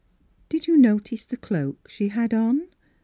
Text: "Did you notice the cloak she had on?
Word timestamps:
"Did 0.49 0.65
you 0.65 0.77
notice 0.77 1.27
the 1.27 1.37
cloak 1.37 1.87
she 1.87 2.07
had 2.07 2.33
on? 2.33 2.69